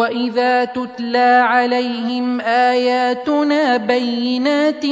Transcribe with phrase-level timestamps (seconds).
[0.00, 4.84] واذا تتلى عليهم اياتنا بينات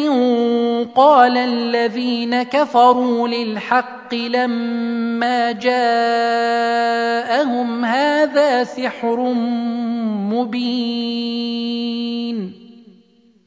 [0.95, 9.33] قال الذين كفروا للحق لما جاءهم هذا سحر
[10.29, 12.58] مبين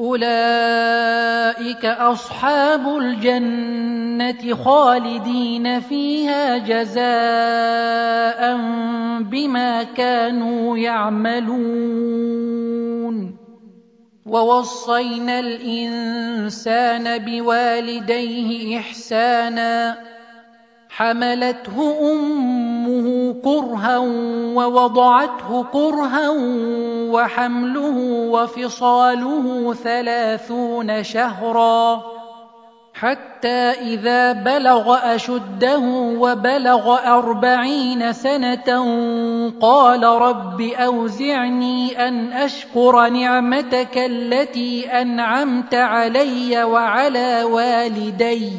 [0.00, 8.56] أولئك أصحاب الجنة خالدين فيها جزاء
[9.22, 13.36] بما كانوا يعملون
[14.26, 19.98] ووصينا الإنسان بوالديه إحساناً
[20.96, 23.98] حملته امه كرها
[24.54, 26.28] ووضعته كرها
[27.12, 27.96] وحمله
[28.32, 32.00] وفصاله ثلاثون شهرا
[32.94, 33.48] حتى
[33.80, 35.78] اذا بلغ اشده
[36.18, 38.68] وبلغ اربعين سنه
[39.60, 48.52] قال رب اوزعني ان اشكر نعمتك التي انعمت علي وعلى والديّ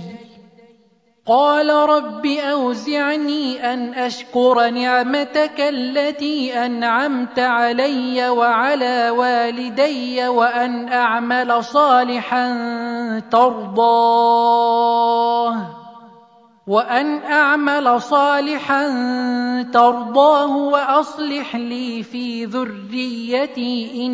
[1.28, 12.44] قال رب أوزعني أن أشكر نعمتك التي أنعمت علي وعلى والدي وأن أعمل صالحا
[13.32, 15.70] ترضاه
[16.68, 18.88] وان اعمل صالحا
[19.74, 24.14] ترضاه واصلح لي في ذريتي ان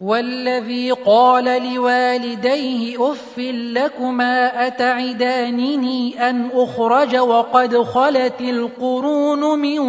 [0.00, 3.38] والذي قال لوالديه أف
[3.72, 9.80] لكما أتعدانني أن أخرج وقد خلت القرون من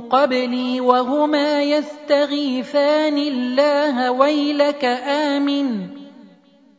[0.00, 5.80] قبلي وهما يستغيثان الله ويلك آمن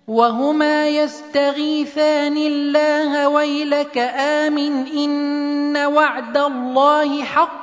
[0.07, 7.62] وهما يستغيثان الله ويلك آمن إن وعد الله حق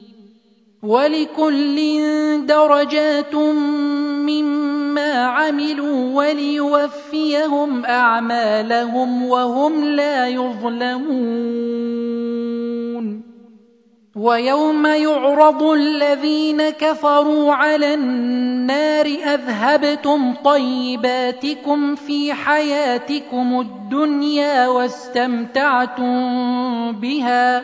[0.83, 1.77] ولكل
[2.45, 3.35] درجات
[4.17, 13.21] مما عملوا وليوفيهم اعمالهم وهم لا يظلمون
[14.15, 25.41] ويوم يعرض الذين كفروا على النار اذهبتم طيباتكم في حياتكم الدنيا واستمتعتم
[26.91, 27.63] بها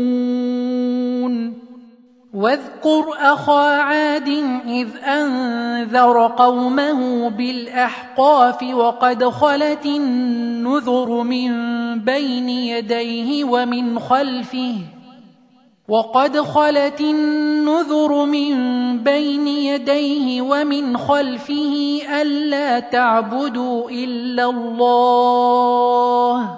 [2.41, 4.27] واذكر أخا عاد
[4.67, 11.49] إذ أنذر قومه بالأحقاف وقد خلت النذر من
[11.99, 14.75] بين يديه ومن خلفه
[15.87, 18.53] وقد خلت النذر من
[19.03, 26.57] بين يديه ومن خلفه ألا تعبدوا إلا الله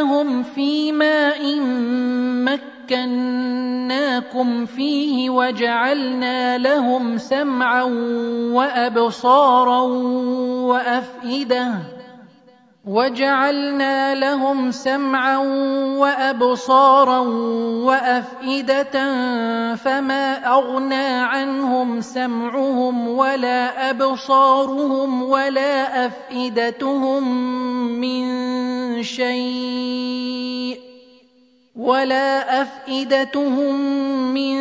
[0.00, 1.60] لهم فيما إن
[2.44, 7.82] مكناكم فيه وجعلنا لهم سمعا
[8.56, 9.80] وأبصارا
[10.72, 11.72] وأفئدةً
[12.86, 15.36] وجعلنا لهم سمعا
[15.96, 17.18] وابصارا
[17.84, 18.92] وافئده
[19.74, 27.28] فما اغنى عنهم سمعهم ولا ابصارهم ولا افئدتهم
[28.00, 28.26] من
[29.02, 30.80] شيء
[31.76, 33.80] ولا افئدتهم
[34.34, 34.56] من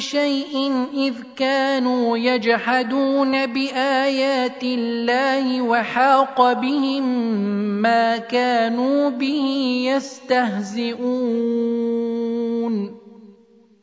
[0.00, 7.02] شيء اذ كانوا يجحدون بايات الله وحاق بهم
[7.84, 9.44] ما كانوا به
[9.96, 12.96] يستهزئون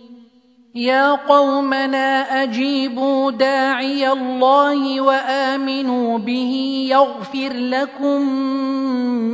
[0.75, 8.21] يا قومنا اجيبوا داعي الله وامنوا به يغفر لكم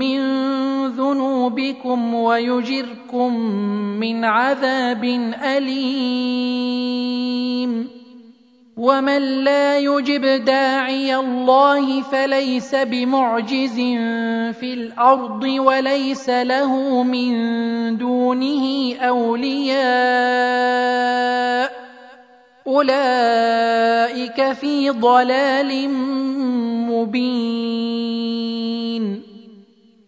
[0.01, 0.17] من
[0.87, 3.33] ذنوبكم ويجركم
[3.99, 5.03] من عذاب
[5.43, 7.87] اليم
[8.77, 13.79] ومن لا يجب داعي الله فليس بمعجز
[14.51, 17.33] في الارض وليس له من
[17.97, 21.71] دونه اولياء
[22.67, 25.89] اولئك في ضلال
[26.89, 27.66] مبين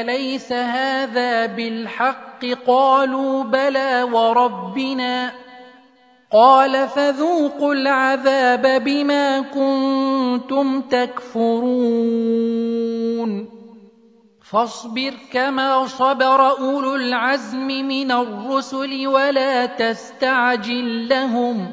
[0.00, 5.30] أليس هذا بالحق قالوا بلى وربنا
[6.32, 13.52] قال فذوقوا العذاب بما كنتم تكفرون
[14.42, 21.72] فاصبر كما صبر اولو العزم من الرسل ولا تستعجل لهم